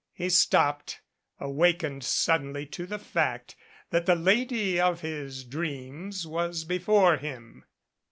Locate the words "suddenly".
2.03-2.65